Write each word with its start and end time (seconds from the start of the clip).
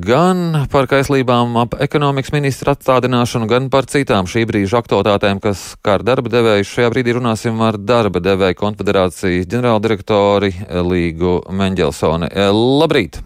gan 0.00 0.64
par 0.72 0.86
kaislībām 0.88 1.58
ap 1.60 1.74
ekonomikas 1.84 2.32
ministra 2.32 2.72
atstādināšanu, 2.72 3.48
gan 3.50 3.66
par 3.72 3.84
citām 3.90 4.24
šī 4.30 4.46
brīža 4.48 4.80
aktualitātēm, 4.80 5.42
kas 5.44 5.74
kā 5.84 5.98
ar 5.98 6.06
darba 6.06 6.32
devēju. 6.32 6.64
Šajā 6.70 6.94
brīdī 6.94 7.14
runāsim 7.18 7.60
ar 7.66 7.76
darba 7.76 8.22
devēju 8.24 8.56
konfederācijas 8.62 9.50
ģenerāldirektori 9.52 10.50
Līgu 10.88 11.36
Menģelsoni. 11.52 12.32
Labrīt! 12.80 13.20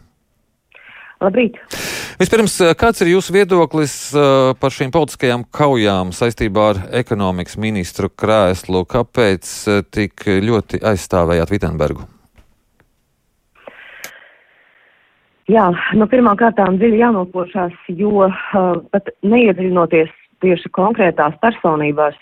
Labrīt! 1.22 1.62
Vispirms, 2.18 2.58
kāds 2.78 3.02
ir 3.02 3.14
jūsu 3.14 3.38
viedoklis 3.38 3.96
par 4.58 4.74
šīm 4.74 4.90
politiskajām 4.94 5.46
kaujām 5.54 6.10
saistībā 6.14 6.68
ar 6.74 6.84
ekonomikas 7.04 7.58
ministru 7.62 8.10
krēslu? 8.10 8.82
Kāpēc 8.90 9.56
tik 9.94 10.26
ļoti 10.26 10.82
aizstāvējāt 10.82 11.54
Vitenbergu? 11.54 12.17
Jā, 15.48 15.70
nu 15.96 16.04
pirmām 16.10 16.36
kārtām 16.36 16.76
dziļi 16.76 16.98
jānopošās, 17.00 17.76
jo 17.96 18.26
uh, 18.26 18.34
pat 18.92 19.06
neiedziļinoties 19.24 20.10
tieši 20.44 20.68
konkrētās 20.76 21.38
personībās, 21.40 22.18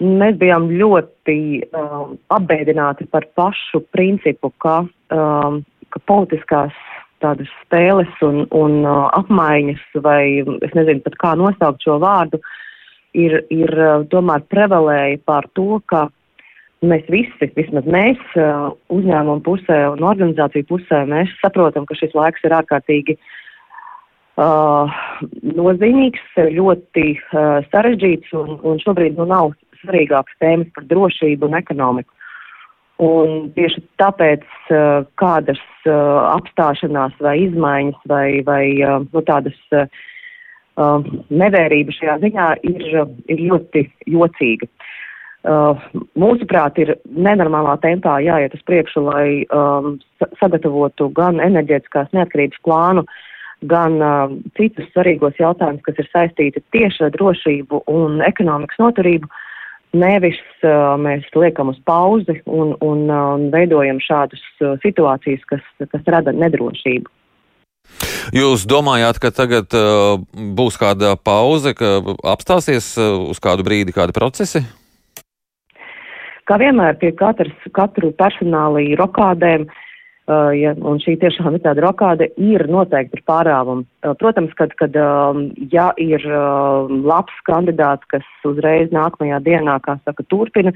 mēs 0.00 0.38
bijām 0.40 0.70
ļoti 0.72 1.36
uh, 1.60 2.14
apbēdināti 2.32 3.04
par 3.12 3.26
pašu 3.36 3.82
principu, 3.92 4.48
ka, 4.64 4.80
um, 5.12 5.60
ka 5.92 6.02
politiskās 6.08 6.72
tādas 7.22 7.52
spēles 7.66 8.24
un, 8.24 8.46
un 8.48 8.80
uh, 8.80 9.04
apmaiņas, 9.20 9.84
vai 10.02 10.40
es 10.40 10.72
nezinu 10.78 11.04
pat 11.04 11.20
kā 11.20 11.34
nosaukt 11.38 11.84
šo 11.84 12.00
vārdu, 12.02 12.40
ir, 13.12 13.42
ir 13.52 13.76
uh, 13.76 14.08
tomēr 14.08 14.48
prevalēja 14.48 15.20
pār 15.28 15.52
to, 15.52 15.82
ka 15.84 16.06
mēs 16.86 17.06
visi, 17.12 17.48
vismaz 17.56 17.86
mēs 17.90 18.20
uzņēmumu 18.92 19.42
pusē 19.46 19.78
un 19.92 20.04
organizāciju 20.06 20.68
pusē, 20.70 21.02
mēs 21.10 21.32
saprotam, 21.42 21.86
ka 21.86 21.96
šis 21.98 22.14
laiks 22.18 22.44
ir 22.46 22.54
ārkārtīgi 22.58 23.16
uh, 24.40 25.02
nozīmīgs, 25.58 26.24
ļoti 26.56 27.06
uh, 27.18 27.60
sarežģīts 27.72 28.32
un, 28.38 28.56
un 28.66 28.82
šobrīd 28.82 29.20
nu 29.20 29.28
nav 29.30 29.54
svarīgākas 29.82 30.40
tēmas 30.42 30.72
par 30.74 30.88
drošību 30.90 31.48
un 31.48 31.58
ekonomiku. 31.58 32.18
Un 33.02 33.48
tieši 33.56 33.82
tāpēc 33.98 34.44
uh, 34.70 35.06
kādas 35.18 35.62
uh, 35.88 35.94
apstāšanās 36.36 37.14
vai 37.22 37.38
izmaiņas 37.48 38.08
vai, 38.10 38.26
vai 38.46 38.64
uh, 38.82 39.06
nu, 39.06 39.22
tādas 39.26 39.58
uh, 39.74 39.86
nevērība 41.30 41.94
šajā 41.98 42.18
ziņā 42.26 42.50
ir, 42.68 42.84
ir 43.32 43.46
ļoti 43.50 43.86
jocīga. 44.14 44.68
Uh, 44.68 44.90
Uh, 45.42 45.74
mūsuprāt, 46.14 46.76
ir 46.78 46.92
nenormālā 47.10 47.74
tempā 47.82 48.20
jāiet 48.22 48.52
uz 48.54 48.60
priekšu, 48.62 49.00
lai 49.08 49.42
um, 49.50 49.96
sagatavotu 50.38 51.08
gan 51.16 51.40
enerģētiskās 51.42 52.12
neatkarības 52.14 52.60
plānu, 52.62 53.02
gan 53.66 53.96
uh, 53.98 54.34
citus 54.54 54.86
svarīgos 54.92 55.40
jautājumus, 55.42 55.82
kas 55.82 55.96
ir 55.98 56.06
saistīti 56.12 56.62
tieši 56.70 57.08
ar 57.08 57.10
drošību 57.16 57.80
un 57.90 58.22
ekonomikas 58.22 58.78
noturību. 58.78 59.26
Nevis 59.98 60.38
uh, 60.62 60.94
mēs 61.02 61.26
liekam 61.34 61.72
uz 61.72 61.80
pauzi 61.90 62.38
un, 62.46 62.76
un 62.78 63.02
uh, 63.10 63.32
veidojam 63.50 63.98
šādas 63.98 64.44
uh, 64.60 64.76
situācijas, 64.84 65.42
kas, 65.50 65.64
kas 65.82 66.06
rada 66.06 66.30
nedrošību. 66.30 67.10
Jūs 68.30 68.62
domājāt, 68.70 69.18
ka 69.18 69.32
tagad 69.34 69.74
uh, 69.74 70.22
būs 70.54 70.78
kāda 70.78 71.16
pauze, 71.18 71.74
ka 71.74 71.98
apstāsies 72.30 72.92
uh, 72.94 73.26
uz 73.34 73.42
kādu 73.42 73.66
brīdi 73.66 73.90
kādi 73.98 74.14
procesi? 74.14 74.62
Kā 76.52 76.58
vienmēr 76.60 76.98
pie 77.00 77.14
katras, 77.16 77.52
katru 77.72 78.10
personālī 78.12 78.90
rokādēm, 79.00 79.62
uh, 79.64 80.50
ja, 80.52 80.74
un 80.76 80.98
šī 81.00 81.14
tiešām 81.22 81.54
ir 81.56 81.62
tāda 81.64 81.80
rokāde, 81.80 82.26
ir 82.36 82.66
noteikti 82.68 83.16
ir 83.16 83.22
pārāvumi. 83.24 83.86
Uh, 84.04 84.12
protams, 84.20 84.52
kad, 84.58 84.74
kad 84.76 84.98
um, 85.00 85.46
ja 85.72 85.86
ir 85.96 86.20
uh, 86.28 86.92
labs 87.08 87.40
kandidāts, 87.48 88.04
kas 88.12 88.28
uzreiz 88.44 88.92
nākamajā 88.92 89.40
dienā, 89.48 89.78
kā 89.80 89.96
saka, 90.04 90.28
turpina, 90.28 90.74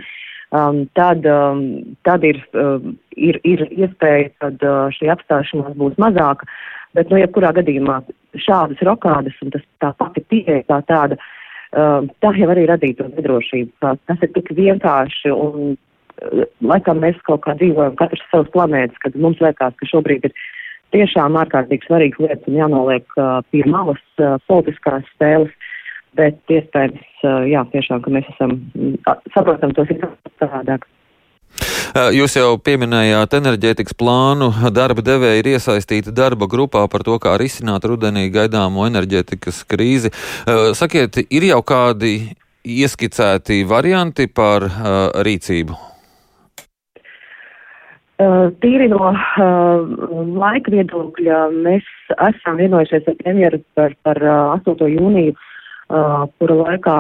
um, 0.49 0.87
tad, 0.97 1.29
um, 1.29 1.67
tad 2.09 2.25
ir, 2.25 2.41
uh, 2.57 2.81
ir, 3.13 3.43
ir 3.45 3.69
iespēja, 3.69 4.33
kad 4.47 4.65
uh, 4.65 4.87
šī 4.97 5.13
apstāšanās 5.13 5.77
būs 5.77 6.01
mazāka. 6.01 6.49
Bet, 6.97 7.13
nu, 7.13 7.21
jebkurā 7.21 7.53
gadījumā 7.61 8.01
šādas 8.49 8.81
rokādes 8.81 9.37
un 9.45 9.53
tas 9.53 9.73
tā 9.85 9.93
pati 10.01 10.25
pieeja 10.25 10.65
kā 10.73 10.81
tāda 10.89 11.21
uh, 11.21 11.21
Um, 11.21 11.36
tā 11.73 12.33
jau 12.39 12.51
arī 12.53 12.67
radītu 12.71 13.09
nedrošību. 13.11 13.73
Tas 13.81 14.23
ir 14.23 14.33
tik 14.35 14.53
vienkārši 14.57 15.33
un 15.35 15.75
uh, 15.75 16.45
laikam 16.65 17.03
mēs 17.05 17.19
kaut 17.29 17.45
kā 17.47 17.57
dzīvojam 17.59 17.97
katrs 17.99 18.25
savas 18.31 18.53
planētas, 18.55 18.99
kad 19.03 19.17
mums 19.21 19.41
liekas, 19.45 19.77
ka 19.77 19.91
šobrīd 19.91 20.29
ir 20.29 20.37
tiešām 20.95 21.39
ārkārtīgi 21.43 21.89
svarīgas 21.89 22.23
lietas 22.23 22.51
un 22.51 22.59
jānoliek 22.61 23.19
uh, 23.19 23.41
pie 23.51 23.65
malas 23.71 24.03
uh, 24.21 24.37
politiskās 24.49 25.07
spēles, 25.15 25.53
bet 26.17 26.39
iespējams, 26.53 27.03
uh, 27.25 27.43
jā, 27.51 27.65
tiešām, 27.75 28.03
ka 28.05 28.13
mēs 28.15 28.29
esam, 28.35 28.59
uh, 28.77 29.17
saprotam 29.35 29.75
to 29.77 29.87
situāciju 29.89 30.37
savādāk. 30.41 30.87
Jūs 31.97 32.35
jau 32.37 32.57
pieminējāt 32.61 33.39
enerģētikas 33.39 33.97
plānu. 33.97 34.51
Darba 34.75 35.01
devēja 35.05 35.41
ir 35.41 35.49
iesaistīta 35.55 36.13
darba 36.13 36.49
grupā 36.51 36.83
par 36.93 37.05
to, 37.07 37.17
kā 37.23 37.37
risināt 37.41 37.87
rudenī 37.89 38.27
gaidāmo 38.35 38.85
enerģētikas 38.91 39.63
krīzi. 39.71 40.13
Sakiet, 40.77 41.17
ir 41.31 41.47
jau 41.49 41.63
kādi 41.65 42.13
ieskicēti 42.67 43.63
varianti 43.69 44.27
par 44.29 44.67
rīcību? 45.25 45.79
Tīri 48.61 48.91
no 48.93 49.11
laika 50.41 50.73
viedokļa 50.73 51.41
mēs 51.53 51.89
esam 52.29 52.61
vienojušies 52.61 53.09
ar 53.13 53.19
premjeru 53.23 53.61
par, 53.77 53.93
par 54.09 54.21
uh, 54.25 54.55
8. 54.57 54.87
jūniju, 54.89 55.35
kura 56.41 56.57
laikā 56.63 56.95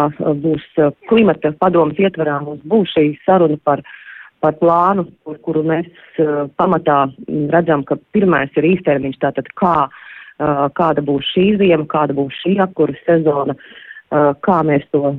būs 0.44 0.66
klimata 1.08 1.54
padomas 1.56 1.96
ietverā, 2.00 2.36
mums 2.44 2.60
būs 2.68 2.92
šī 2.92 3.06
saruna 3.24 3.56
par 3.64 3.80
uh, 3.80 3.94
par 4.40 4.56
plānu, 4.60 5.06
kur, 5.24 5.38
kuru 5.44 5.62
mēs 5.66 5.88
uh, 6.20 6.46
pamatā 6.60 7.06
redzam, 7.52 7.84
ka 7.86 7.98
pirmais 8.14 8.52
ir 8.58 8.68
īstermiņš, 8.74 9.18
tātad 9.22 9.48
kā, 9.60 9.88
uh, 9.88 10.66
kāda 10.76 11.04
būs 11.06 11.32
šī 11.32 11.46
ziema, 11.62 11.86
kāda 11.90 12.16
būs 12.16 12.36
šī 12.42 12.56
apkuras 12.64 13.00
sezona, 13.08 13.56
uh, 13.56 14.32
kā 14.46 14.60
mēs 14.68 14.84
to 14.94 15.14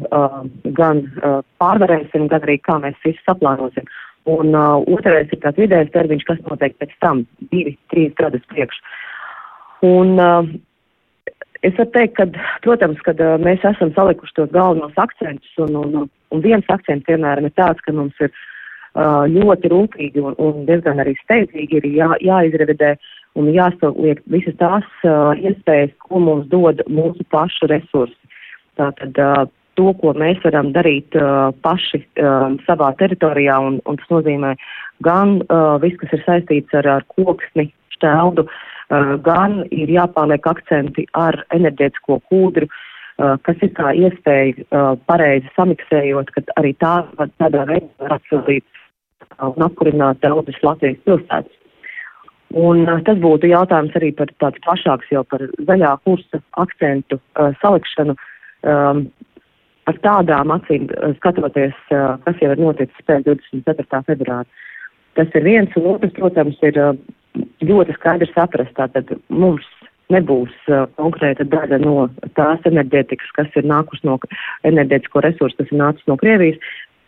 gan 0.77 1.03
pārvarēsim, 1.61 2.29
gan 2.31 2.45
arī 2.45 2.59
kā 2.63 2.77
mēs 2.83 2.99
visu 3.05 3.19
saplānosim. 3.25 3.89
Un 4.27 4.55
otrais 4.55 5.29
ir 5.31 5.39
tāds 5.39 5.59
vidējais 5.59 5.91
termiņš, 5.93 6.23
kas 6.27 6.39
notiek 6.49 6.73
pēc 6.79 6.91
tam, 7.03 7.21
divi, 7.51 7.77
trīs 7.91 8.11
gadus 8.19 8.43
priekš. 8.51 8.79
Un 9.87 10.19
es 11.63 11.77
varu 11.77 11.91
teikt, 11.93 12.17
ka, 12.17 12.25
protams, 12.65 12.99
kad 13.07 13.23
mēs 13.43 13.63
esam 13.67 13.93
salikuši 13.95 14.35
tos 14.35 14.51
galvenos 14.51 14.99
akcentus, 14.99 15.53
un, 15.63 15.79
un, 15.79 16.09
un 16.35 16.43
viens 16.43 16.67
akcents, 16.75 17.07
piemēram, 17.07 17.47
ir 17.47 17.55
tāds, 17.55 17.83
ka 17.85 17.95
mums 17.95 18.19
ir 18.19 18.33
uh, 18.33 18.43
ļoti 18.97 19.69
rūpīgi 19.69 20.23
un, 20.23 20.35
un 20.41 20.65
diezgan 20.65 20.99
arī 21.03 21.13
steidzīgi 21.23 21.77
ir 21.81 21.85
jā, 21.99 22.09
jāizrevidē 22.25 22.95
un 23.37 23.51
jāsaliek 23.53 24.23
visas 24.33 24.55
tās 24.57 24.87
uh, 25.05 25.35
iespējas, 25.37 25.93
ko 26.01 26.21
mums 26.23 26.47
dod 26.49 26.81
mūsu 26.89 27.25
pašu 27.29 27.69
resursi. 27.69 28.17
Tātad 28.79 29.19
uh, 29.21 29.45
to, 29.77 29.91
ko 30.01 30.13
mēs 30.17 30.41
varam 30.45 30.71
darīt 30.73 31.15
uh, 31.17 31.51
paši 31.65 32.01
uh, 32.01 32.57
savā 32.65 32.91
teritorijā, 32.97 33.59
un, 33.61 33.79
un 33.85 33.99
tas 34.01 34.09
nozīmē 34.13 34.55
gan 35.05 35.37
uh, 35.45 35.77
viss, 35.83 35.99
kas 36.01 36.17
ir 36.17 36.25
saistīts 36.25 36.77
ar, 36.77 36.89
ar 36.97 37.05
koksni, 37.13 37.69
šķeldu, 37.97 38.47
uh, 38.47 39.13
gan 39.25 39.61
ir 39.69 39.93
jāpārliek 39.93 40.49
akcenti 40.49 41.05
ar 41.17 41.37
enerģētisko 41.53 42.17
kūdru, 42.31 42.69
uh, 42.69 43.35
kas 43.45 43.61
ir 43.61 43.73
kā 43.77 43.93
iespēja 43.93 44.65
uh, 44.65 44.95
pareizi 45.09 45.53
samiksējot, 45.59 46.33
ka 46.33 46.45
arī 46.57 46.73
tā 46.81 46.95
tādā 47.37 47.67
veidā 47.69 47.93
var 48.01 48.17
atsildīt 48.17 48.65
un 49.43 49.67
apkurināt 49.67 50.21
daudzas 50.23 50.59
Latvijas 50.63 50.99
pilsētas. 51.05 51.53
Un 52.55 52.85
uh, 52.87 53.01
tas 53.03 53.19
būtu 53.19 53.49
jautājums 53.51 53.95
arī 53.99 54.13
par 54.15 54.31
tāds 54.41 54.61
plašāks 54.63 55.11
jau 55.11 55.23
par 55.27 55.43
zaļā 55.67 55.93
kursa 56.07 56.39
akcentu 56.63 57.19
uh, 57.19 57.51
salikšanu 57.61 58.15
um, 58.15 59.03
ar 59.87 59.99
tādām 60.03 60.53
acīm 60.55 60.87
uh, 60.87 61.11
skatoties, 61.19 61.75
uh, 61.91 62.15
kas 62.23 62.39
jau 62.43 62.53
ir 62.53 62.63
noticis 62.63 63.07
pēc 63.07 63.27
24. 63.27 64.03
februāra. 64.07 64.47
Tas 65.19 65.33
ir 65.35 65.43
viens, 65.43 65.75
un 65.75 65.89
otrs, 65.95 66.13
protams, 66.15 66.59
ir 66.63 66.79
uh, 66.79 66.93
ļoti 67.67 67.97
skaidrs 67.97 68.31
saprast, 68.35 68.75
tātad 68.79 69.11
mums 69.27 69.65
nebūs 70.13 70.53
uh, 70.71 70.85
konkrēta 70.95 71.43
daļa 71.51 71.81
no 71.83 72.07
tās 72.39 72.63
enerģētikas, 72.69 73.31
kas 73.35 73.59
ir 73.59 73.67
nākus 73.67 74.03
no 74.07 74.15
enerģētisko 74.67 75.23
resursu, 75.25 75.57
kas 75.59 75.73
ir 75.73 75.81
nācis 75.81 76.07
no 76.07 76.15
Krievijas, 76.21 76.61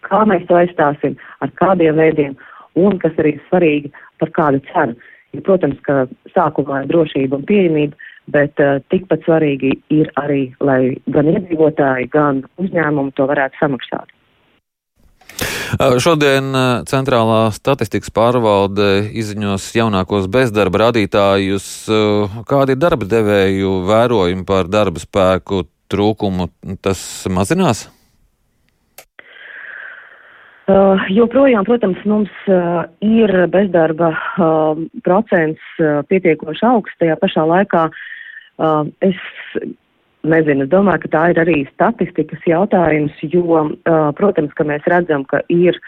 kā 0.08 0.24
mēs 0.30 0.46
to 0.50 0.58
aizstāsim, 0.60 1.18
ar 1.44 1.54
kādiem 1.62 2.00
veidiem 2.00 2.38
un, 2.80 3.00
kas 3.02 3.18
arī 3.22 3.38
svarīgi, 3.48 3.92
par 4.22 4.32
kādu 4.36 4.62
cenu. 4.72 4.96
Ja, 5.36 5.42
protams, 5.46 5.78
ka 5.86 6.08
sākumā 6.34 6.84
ir 6.84 6.90
drošība 6.90 7.38
un 7.38 7.44
pieejamība, 7.50 7.98
bet 8.34 8.62
uh, 8.64 8.80
tikpat 8.90 9.26
svarīgi 9.28 9.76
ir 9.94 10.10
arī, 10.22 10.48
lai 10.62 10.96
gan 11.14 11.30
iedzīvotāji, 11.30 12.10
gan 12.14 12.42
uzņēmumi 12.62 13.14
to 13.18 13.28
varētu 13.30 13.62
samaksāt. 13.62 14.16
Šodien 16.02 16.50
Centrālā 16.90 17.52
statistikas 17.54 18.10
pārvalde 18.14 18.88
izziņos 19.22 19.68
jaunākos 19.78 20.26
bezdarba 20.32 20.88
rādītājus. 20.88 21.68
Kādi 22.50 22.74
ir 22.74 22.82
darba 22.82 23.06
devēju 23.10 23.76
vērojumi 23.88 24.48
par 24.50 24.72
darba 24.72 25.02
spēku 25.02 25.68
trūkumu? 25.94 26.50
Tas 26.82 27.00
mazinās? 27.30 27.86
Uh, 30.70 31.02
joprojām, 31.10 31.66
protams, 31.66 31.98
mums 32.06 32.30
uh, 32.46 32.84
ir 33.02 33.32
bezdarba 33.50 34.12
uh, 34.14 34.78
procents 35.02 35.64
uh, 35.82 36.04
pietiekoši 36.12 36.66
augsts. 36.70 37.00
Tajā 37.02 37.16
pašā 37.18 37.46
laikā 37.50 37.88
uh, 37.90 38.84
es 39.02 39.18
nezinu, 40.30 40.68
es 40.68 40.70
domāju, 40.70 41.08
ka 41.08 41.12
tā 41.16 41.24
ir 41.32 41.40
arī 41.42 41.56
statistikas 41.72 42.46
jautājums, 42.46 43.16
jo, 43.24 43.64
uh, 43.64 44.12
protams, 44.20 44.54
ka 44.54 44.68
mēs 44.70 44.86
redzam, 44.94 45.26
ka 45.26 45.42
ir 45.50 45.80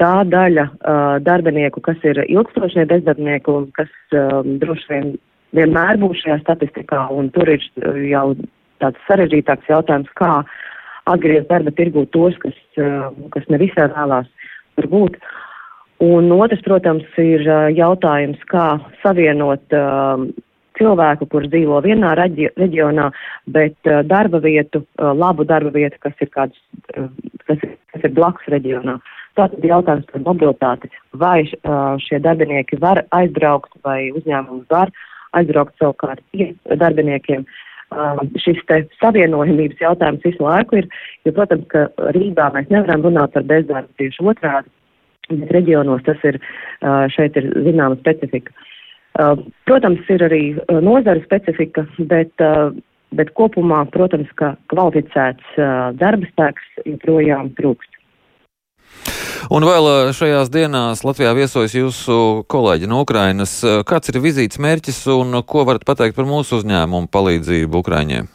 tā 0.00 0.22
daļa 0.24 0.64
uh, 0.70 1.18
darbinieku, 1.26 1.84
kas 1.84 2.00
ir 2.08 2.22
ilgstošie 2.24 2.86
bezdarbnieki 2.88 3.52
un 3.52 3.68
kas 3.76 3.92
uh, 4.16 4.40
droši 4.62 4.88
vien 4.94 5.12
vienmēr 5.58 6.00
būs 6.00 6.22
šajā 6.24 6.38
statistikā, 6.46 7.04
un 7.12 7.28
tur 7.36 7.50
ir 7.50 7.68
jau 8.08 8.30
tāds 8.80 9.04
sarežģītāks 9.10 9.68
jautājums, 9.68 10.08
kā 10.16 10.38
atgriezt 11.12 11.48
darba 11.50 11.72
tirgū 11.74 12.06
tos, 12.14 12.36
kas, 12.42 12.56
kas 13.34 13.46
nevisai 13.52 13.88
vēlās 13.94 14.28
tur 14.78 14.90
būt. 14.92 15.18
Un 16.04 16.30
otrs, 16.30 16.62
protams, 16.62 17.06
ir 17.18 17.42
jautājums, 17.74 18.38
kā 18.50 18.76
savienot 19.02 19.64
cilvēku, 20.78 21.26
kurš 21.26 21.48
dzīvo 21.50 21.80
vienā 21.82 22.12
reģi 22.20 22.52
reģionā, 22.54 23.08
bet 23.50 23.90
darba 24.06 24.38
vietu, 24.44 24.84
labu 24.94 25.46
darba 25.48 25.74
vietu, 25.74 25.98
kas 26.04 26.14
ir 26.22 26.30
kāds, 26.30 26.60
kas, 26.94 27.58
ir, 27.58 27.74
kas 27.90 28.06
ir 28.06 28.14
blakus 28.14 28.46
reģionā. 28.54 29.00
Tātad 29.38 29.66
jautājums 29.66 30.06
par 30.12 30.22
mobilitāti. 30.22 30.90
Vai 31.18 31.48
šie 32.06 32.22
darbinieki 32.22 32.78
var 32.82 33.02
aizbraukt, 33.18 33.74
vai 33.82 34.12
uzņēmums 34.14 34.70
var 34.70 34.94
aizbraukt 35.38 35.74
savukārt 35.82 36.22
pie 36.30 36.52
darbiniekiem. 36.78 37.42
Uh, 37.42 37.67
um, 37.94 38.30
šis 38.40 38.60
te 38.68 38.80
savienojumības 39.00 39.82
jautājums 39.82 40.24
visu 40.26 40.44
laiku 40.44 40.80
ir, 40.80 40.88
jo, 41.26 41.34
protams, 41.36 41.66
ka 41.72 41.86
Rīgā 42.16 42.50
mēs 42.54 42.70
nevaram 42.72 43.04
runāt 43.06 43.34
par 43.34 43.46
bezdarbu 43.48 44.00
tieši 44.00 44.26
otrādi, 44.32 44.72
bet 45.30 45.54
reģionos 45.56 46.04
tas 46.08 46.24
ir, 46.28 46.40
uh, 46.82 47.06
šeit 47.12 47.36
ir 47.40 47.50
zināma 47.66 47.98
specifika. 48.00 48.54
Uh, 49.18 49.34
protams, 49.66 50.04
ir 50.12 50.22
arī 50.26 50.42
uh, 50.54 50.78
nozara 50.84 51.22
specifika, 51.24 51.86
bet, 52.10 52.32
uh, 52.44 52.70
bet 53.18 53.32
kopumā, 53.38 53.84
protams, 53.94 54.30
ka 54.40 54.54
kvalificēts 54.72 55.56
uh, 55.56 55.90
darba 55.98 56.28
spēks 56.32 56.84
joprojām 56.86 57.54
trūkst. 57.58 57.87
Un 59.54 59.64
vēl 59.64 60.12
šajās 60.12 60.50
dienās 60.52 61.04
Latvijā 61.06 61.30
viesojas 61.36 61.76
jūsu 61.76 62.16
kolēģi 62.52 62.90
no 62.90 63.00
Ukrainas. 63.04 63.60
Kāds 63.88 64.12
ir 64.12 64.20
vizītes 64.20 64.60
mērķis 64.60 65.06
un 65.14 65.38
ko 65.48 65.64
varat 65.68 65.86
pateikt 65.88 66.18
par 66.18 66.28
mūsu 66.28 66.60
uzņēmumu 66.60 67.08
palīdzību 67.14 67.80
Ukraiņiem? 67.80 68.28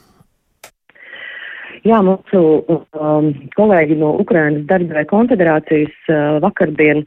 Jā, 1.84 2.00
mūsu 2.00 2.42
um, 2.72 3.30
kolēģi 3.58 3.98
no 4.00 4.14
Ukrainas 4.24 4.64
darba 4.70 5.04
konfederācijas 5.10 5.92
uh, 6.08 6.38
vakardien 6.44 7.04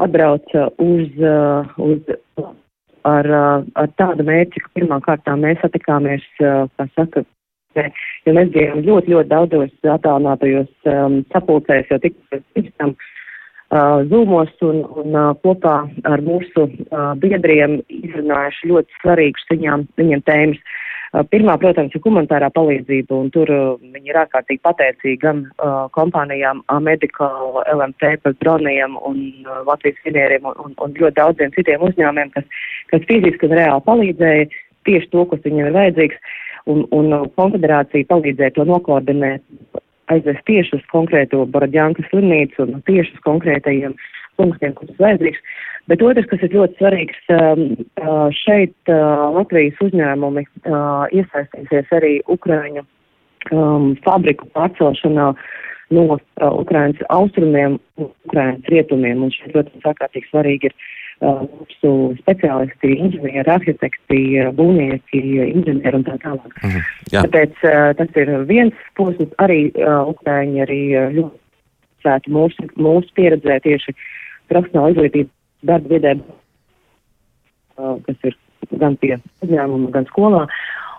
atbrauca 0.00 0.70
uz, 0.80 1.10
uh, 1.20 1.68
uz 1.84 2.00
ar, 3.04 3.28
uh, 3.28 3.66
ar 3.76 3.90
tādu 4.00 4.24
mērķi, 4.24 4.62
ka 4.64 4.72
pirmām 4.78 5.04
kārtām 5.04 5.44
mēs 5.44 5.60
satikāmies, 5.60 6.24
uh, 6.40 6.64
kā 6.80 6.88
saka, 6.94 7.26
jo 8.26 8.34
mēs 8.36 8.50
bijām 8.54 8.82
ļoti, 8.86 9.12
ļoti 9.14 9.32
daudzos 9.32 9.92
attālinātajos 9.96 10.72
um, 10.92 11.20
sapulcēs, 11.34 11.90
jo 11.90 12.00
tik 12.02 12.16
pirms 12.30 12.72
tam 12.80 12.94
uh, 12.96 14.02
zūmos 14.10 14.52
un, 14.66 14.82
un 15.02 15.14
uh, 15.14 15.30
kopā 15.44 15.78
ar 16.08 16.24
mūsu 16.26 16.66
uh, 16.66 17.12
biedriem 17.22 17.80
izrunājuši 17.92 18.72
ļoti 18.72 19.00
svarīgas 19.02 19.48
viņām, 19.52 19.88
viņiem 20.00 20.26
tēmas. 20.26 20.60
Uh, 21.14 21.22
pirmā, 21.30 21.56
protams, 21.62 21.94
ir 21.94 22.02
humanitārā 22.04 22.50
palīdzība, 22.54 23.14
un 23.14 23.30
tur 23.34 23.50
uh, 23.52 23.64
viņi 23.80 24.12
ir 24.12 24.20
ārkārtīgi 24.24 24.62
pateicīgi 24.66 25.20
gan 25.22 25.44
uh, 25.46 25.86
kompānijām 25.96 26.62
Medical, 26.82 27.60
LMT 27.72 28.16
par 28.24 28.36
droniem 28.42 28.98
un 28.98 29.22
uh, 29.46 29.62
Latvijas 29.68 30.00
finieriem 30.04 30.48
un, 30.50 30.58
un, 30.64 30.76
un 30.82 30.96
ļoti 30.98 31.18
daudziem 31.20 31.54
citiem 31.56 31.84
uzņēmumiem, 31.88 32.32
kas, 32.34 32.48
kas 32.92 33.06
fiziski 33.10 33.48
un 33.48 33.56
reāli 33.58 33.86
palīdzēja 33.86 34.48
tieši 34.86 35.10
to, 35.12 35.24
kas 35.30 35.42
viņiem 35.46 35.70
ir 35.70 35.76
vajadzīgs, 35.76 36.34
un, 36.70 36.84
un 36.94 37.14
konfederācija 37.38 38.08
palīdzēja 38.10 38.56
to 38.56 38.66
nokoordinēt 38.68 39.42
aizvest 40.12 40.44
tieši 40.46 40.78
uz 40.78 40.84
konkrēto 40.92 41.44
Borodjankas 41.50 42.06
slimnīcu 42.12 42.66
un 42.66 42.82
tieši 42.86 43.16
uz 43.16 43.22
konkrētajiem 43.26 43.96
punktiem, 44.38 44.74
kurus 44.76 44.98
vajadzīgs. 45.00 45.40
Bet 45.90 46.02
otrs, 46.02 46.26
kas 46.30 46.42
ir 46.42 46.54
ļoti 46.54 46.78
svarīgs, 46.80 47.18
um, 47.32 47.62
uh, 48.02 48.26
šeit 48.34 48.74
uh, 48.90 49.28
Latvijas 49.36 49.78
uzņēmumi 49.86 50.44
uh, 50.46 51.06
iesaistīsies 51.14 51.94
arī 51.94 52.12
Ukraiņu 52.32 52.82
um, 52.82 53.94
fabriku 54.06 54.50
pārcelšanā 54.56 55.30
no 55.94 56.18
Ukrainas 56.50 57.02
austrumiem 57.14 57.78
un 58.02 58.10
Ukrainas 58.26 58.66
rietumiem. 58.72 59.22
Un 59.22 59.30
šeit, 59.34 59.52
protams, 59.54 59.86
ārkārtīgi 59.92 60.30
svarīgi 60.32 60.70
ir 60.70 60.74
mūsu 61.22 61.92
speciālisti, 62.20 62.92
inženieri, 62.98 63.48
arhitekti, 63.48 64.20
būvnieki, 64.58 65.22
inženieri 65.46 65.96
un 65.96 66.04
tā 66.04 66.18
tālāk. 66.20 66.52
Mm 66.62 66.70
-hmm. 66.70 66.82
Jā. 67.12 67.22
Tāpēc 67.24 67.54
tas 67.96 68.16
ir 68.16 68.32
viens 68.46 68.74
posms, 68.96 69.32
arī 69.38 69.72
Ukraiņi 70.12 70.62
arī 70.62 70.80
ļoti 71.16 71.38
sētu 72.04 72.30
mūsu, 72.30 72.68
mūsu 72.76 73.08
pieredzē 73.16 73.60
tieši 73.60 73.94
profesionāla 74.48 74.90
izglītība 74.90 75.30
darba 75.62 75.88
vidē, 75.88 76.12
kas 77.76 78.16
ir 78.24 78.36
gan 78.80 78.96
pie 78.96 79.16
uzņēmuma, 79.44 79.90
gan 79.90 80.06
skolā. 80.10 80.46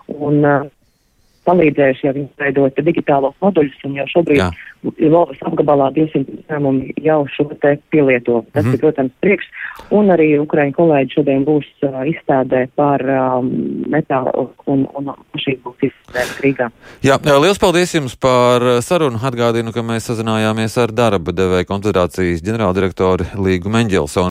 Un, 0.08 0.44
palīdzējuši 1.48 2.06
jau 2.08 2.14
izveidot 2.22 2.82
digitālos 2.86 3.36
moduļus, 3.44 3.84
un 3.88 3.96
jau 3.98 4.08
šobrīd 4.14 4.64
Volvas 4.78 5.40
apgabalā 5.42 5.88
200 5.96 6.36
uzņēmumi 6.38 6.92
jau 7.02 7.24
šo 7.34 7.48
te 7.58 7.72
pielieto. 7.90 8.44
Tas 8.52 8.64
mm 8.64 8.70
-hmm. 8.70 8.74
ir, 8.74 8.80
protams, 8.80 9.12
priekš, 9.20 9.46
un 9.90 10.12
arī 10.14 10.28
Ukraiņu 10.38 10.74
kolēģi 10.76 11.14
šodien 11.16 11.44
būs 11.44 11.66
uh, 11.82 12.04
izstādē 12.06 12.68
par 12.76 13.02
um, 13.02 13.48
metālu 13.90 14.50
un, 14.66 14.86
un 14.94 15.10
mašīnu 15.34 15.60
būs 15.64 15.88
izstādē 15.88 16.24
Rīgā. 16.44 16.70
Jā, 17.02 17.18
liels 17.42 17.58
paldies 17.58 17.94
jums 17.94 18.14
par 18.16 18.62
sarunu. 18.80 19.18
Atgādinu, 19.28 19.72
ka 19.74 19.82
mēs 19.82 20.06
sazinājāmies 20.08 20.78
ar 20.78 20.92
darba 20.92 21.32
devēja 21.32 21.66
koncentrācijas 21.66 22.42
ģenerāldirektoru 22.46 23.24
Līgu 23.44 23.68
Menģelsonu. 23.68 24.26